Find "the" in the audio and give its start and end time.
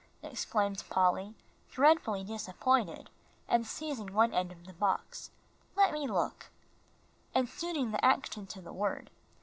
4.65-4.73, 7.91-8.03, 8.61-8.73